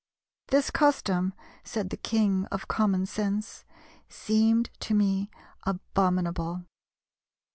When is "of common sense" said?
2.45-3.65